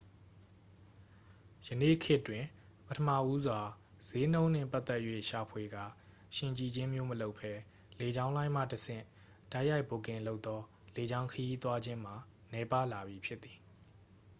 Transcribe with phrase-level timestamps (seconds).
[1.67, 2.45] ယနေ့ခေတ်တွင်
[2.87, 3.59] ပထမဦးစွာ
[4.07, 5.83] စျေးနှုန်းနှင့်ပတ်သက်၍ ရှာဖွေကာ
[6.35, 7.51] ယှဉ်ကြည့်ခြင်းမျိုးမလုပ်ဘဲ
[7.99, 9.03] လေကြောင်းလိုင်းမှတဆင့်
[9.51, 10.59] တိုက်ရိုက်ဘွတ်ကင်လုပ်သော
[10.95, 12.15] လေကြောင်းခရီးသွားခြင်းမှာ
[12.51, 13.57] နည်းပါးလာပြီ ဖြစ်သည်